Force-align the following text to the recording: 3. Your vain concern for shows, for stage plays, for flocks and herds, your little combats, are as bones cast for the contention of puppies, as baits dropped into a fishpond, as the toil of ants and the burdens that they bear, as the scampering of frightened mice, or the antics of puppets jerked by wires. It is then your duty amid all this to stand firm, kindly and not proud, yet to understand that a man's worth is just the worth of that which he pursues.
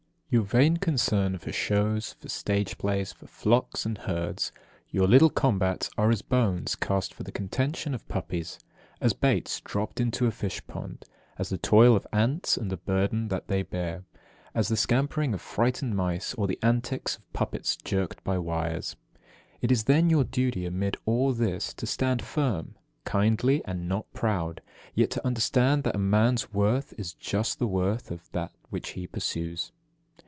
3. 0.31 0.37
Your 0.37 0.45
vain 0.45 0.77
concern 0.77 1.37
for 1.37 1.51
shows, 1.51 2.13
for 2.13 2.29
stage 2.29 2.77
plays, 2.77 3.11
for 3.11 3.27
flocks 3.27 3.85
and 3.85 3.97
herds, 3.97 4.53
your 4.89 5.05
little 5.05 5.29
combats, 5.29 5.89
are 5.97 6.09
as 6.09 6.21
bones 6.21 6.73
cast 6.77 7.13
for 7.13 7.23
the 7.23 7.33
contention 7.33 7.93
of 7.93 8.07
puppies, 8.07 8.57
as 9.01 9.11
baits 9.11 9.59
dropped 9.59 9.99
into 9.99 10.27
a 10.27 10.31
fishpond, 10.31 11.03
as 11.37 11.49
the 11.49 11.57
toil 11.57 11.97
of 11.97 12.07
ants 12.13 12.55
and 12.55 12.71
the 12.71 12.77
burdens 12.77 13.29
that 13.29 13.49
they 13.49 13.61
bear, 13.61 14.05
as 14.55 14.69
the 14.69 14.77
scampering 14.77 15.33
of 15.33 15.41
frightened 15.41 15.97
mice, 15.97 16.33
or 16.35 16.47
the 16.47 16.59
antics 16.63 17.17
of 17.17 17.33
puppets 17.33 17.75
jerked 17.75 18.23
by 18.23 18.37
wires. 18.37 18.95
It 19.59 19.69
is 19.69 19.83
then 19.83 20.09
your 20.09 20.23
duty 20.23 20.65
amid 20.65 20.95
all 21.05 21.33
this 21.33 21.73
to 21.73 21.85
stand 21.85 22.21
firm, 22.21 22.75
kindly 23.03 23.61
and 23.65 23.89
not 23.89 24.09
proud, 24.13 24.61
yet 24.95 25.09
to 25.09 25.27
understand 25.27 25.83
that 25.83 25.95
a 25.97 25.99
man's 25.99 26.53
worth 26.53 26.93
is 26.97 27.11
just 27.15 27.59
the 27.59 27.67
worth 27.67 28.11
of 28.11 28.31
that 28.31 28.53
which 28.69 28.91
he 28.91 29.05
pursues. 29.05 29.73